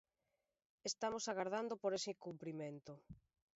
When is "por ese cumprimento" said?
1.81-2.93